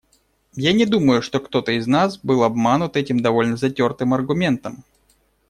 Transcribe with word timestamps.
Я 0.55 0.73
не 0.73 0.85
думаю, 0.87 1.21
чтобы 1.21 1.45
кто-то 1.45 1.73
из 1.73 1.85
нас 1.85 2.17
был 2.17 2.41
обманут 2.41 2.97
этим 2.97 3.19
довольно 3.19 3.55
затертым 3.55 4.15
аргументом. 4.15 4.83